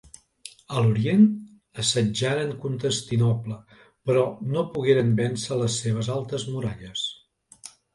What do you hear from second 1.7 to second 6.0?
assetjaren Constantinoble, però no pogueren vèncer les